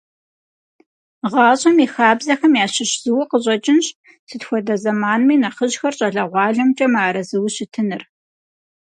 ГъащӀэм 1.31 1.77
и 1.85 1.87
хабзэхэм 1.93 2.53
ящыщ 2.65 2.91
зыуэ 3.03 3.23
къыщӀэкӀынщ, 3.29 3.87
сыт 4.27 4.41
хуэдэ 4.47 4.75
зэманми 4.81 5.35
нэхъыжьхэр 5.41 5.95
щӀалэгъуалэмкӀэ 5.97 6.87
мыарэзыуэ 6.93 7.49
щытыныр. 7.55 8.03